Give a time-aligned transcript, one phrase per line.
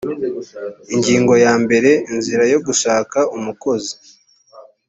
[0.95, 3.93] ingingo ya mbere inzira yo gushaka umukozi